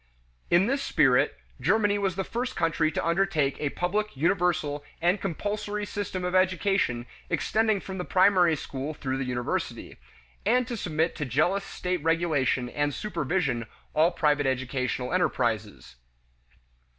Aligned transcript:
In 0.49 0.65
this 0.65 0.81
spirit, 0.81 1.37
Germany 1.59 1.99
was 1.99 2.15
the 2.15 2.23
first 2.23 2.55
country 2.55 2.91
to 2.91 3.05
undertake 3.05 3.59
a 3.59 3.69
public, 3.69 4.17
universal, 4.17 4.83
and 4.99 5.21
compulsory 5.21 5.85
system 5.85 6.25
of 6.25 6.33
education 6.33 7.05
extending 7.29 7.79
from 7.79 7.99
the 7.99 8.03
primary 8.03 8.55
school 8.55 8.95
through 8.95 9.19
the 9.19 9.25
university, 9.29 9.97
and 10.43 10.65
to 10.65 10.75
submit 10.75 11.15
to 11.17 11.25
jealous 11.25 11.63
state 11.63 12.01
regulation 12.03 12.67
and 12.67 12.95
supervision 12.95 13.67
all 13.93 14.09
private 14.09 14.47
educational 14.47 15.13
enterprises. 15.13 15.97